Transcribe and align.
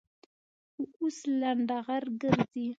خو 0.71 0.81
اوس 0.99 1.17
لنډغر 1.39 2.03
گرځي. 2.21 2.67